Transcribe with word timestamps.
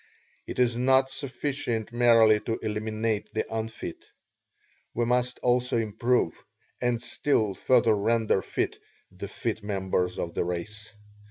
It 0.47 0.57
is 0.57 0.77
not 0.77 1.11
sufficient 1.11 1.93
merely 1.93 2.39
to 2.39 2.57
eliminate 2.63 3.31
the 3.35 3.45
unfit 3.53 4.03
we 4.95 5.05
must 5.05 5.37
also 5.43 5.77
improve, 5.77 6.43
and 6.81 6.99
still 6.99 7.53
further 7.53 7.93
render 7.95 8.41
fit, 8.41 8.79
the 9.11 9.27
fit 9.27 9.61
members 9.63 10.17
of 10.17 10.33
the 10.33 10.43
race. 10.43 10.89